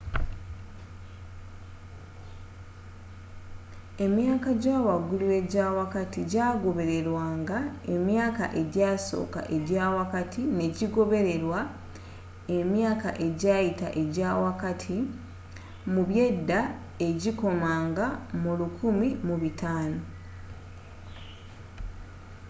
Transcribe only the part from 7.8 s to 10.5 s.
emyaka ejasooka ejawakati